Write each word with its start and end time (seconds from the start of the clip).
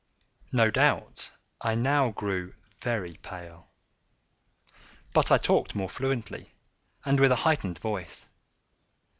No 0.51 0.71
doubt 0.71 1.29
I 1.61 1.75
now 1.75 2.09
grew 2.09 2.55
very 2.81 3.17
pale;—but 3.21 3.69
I 5.31 5.37
talked 5.37 5.75
more 5.75 5.91
fluently, 5.91 6.55
and 7.05 7.19
with 7.19 7.31
a 7.31 7.35
heightened 7.45 7.77
voice. 7.77 8.25